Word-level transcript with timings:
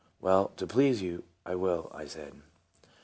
"Well, 0.19 0.47
to 0.57 0.65
please 0.65 1.03
you, 1.03 1.25
I 1.45 1.53
will," 1.53 1.91
I 1.93 2.07
said. 2.07 2.33